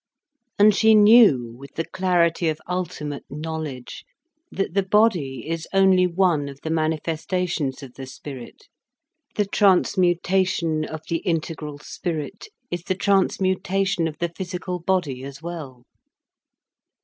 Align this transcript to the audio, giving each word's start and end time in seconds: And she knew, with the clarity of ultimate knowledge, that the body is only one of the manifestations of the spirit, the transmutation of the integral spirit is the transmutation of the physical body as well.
And 0.57 0.73
she 0.73 0.95
knew, 0.95 1.53
with 1.59 1.75
the 1.75 1.85
clarity 1.85 2.49
of 2.49 2.59
ultimate 2.67 3.23
knowledge, 3.29 4.03
that 4.49 4.73
the 4.73 4.81
body 4.81 5.47
is 5.47 5.67
only 5.73 6.07
one 6.07 6.49
of 6.49 6.59
the 6.63 6.71
manifestations 6.71 7.83
of 7.83 7.93
the 7.93 8.07
spirit, 8.07 8.67
the 9.35 9.45
transmutation 9.45 10.83
of 10.85 11.01
the 11.07 11.17
integral 11.17 11.77
spirit 11.77 12.47
is 12.71 12.81
the 12.81 12.95
transmutation 12.95 14.07
of 14.07 14.17
the 14.17 14.29
physical 14.29 14.79
body 14.79 15.23
as 15.23 15.43
well. 15.43 15.83